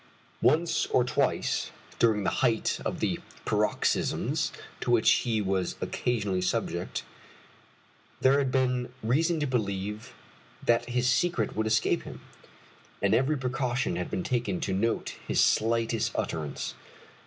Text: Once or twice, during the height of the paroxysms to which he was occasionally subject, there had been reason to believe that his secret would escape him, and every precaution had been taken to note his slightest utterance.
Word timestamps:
Once 0.41 0.87
or 0.87 1.03
twice, 1.03 1.69
during 1.99 2.23
the 2.23 2.31
height 2.41 2.79
of 2.83 3.01
the 3.01 3.19
paroxysms 3.45 4.51
to 4.79 4.89
which 4.89 5.11
he 5.11 5.39
was 5.43 5.75
occasionally 5.79 6.41
subject, 6.41 7.03
there 8.19 8.39
had 8.39 8.51
been 8.51 8.91
reason 9.03 9.39
to 9.39 9.45
believe 9.45 10.15
that 10.65 10.89
his 10.89 11.07
secret 11.07 11.55
would 11.55 11.67
escape 11.67 12.01
him, 12.01 12.19
and 12.99 13.13
every 13.13 13.37
precaution 13.37 13.95
had 13.95 14.09
been 14.09 14.23
taken 14.23 14.59
to 14.59 14.73
note 14.73 15.17
his 15.27 15.39
slightest 15.39 16.11
utterance. 16.15 16.73